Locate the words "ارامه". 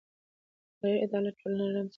1.67-1.83